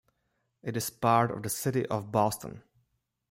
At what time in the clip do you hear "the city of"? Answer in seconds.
1.43-2.11